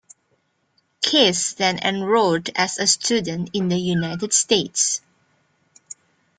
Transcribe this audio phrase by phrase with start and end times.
[1.03, 4.99] Kiss then enrolled as a student in the United States.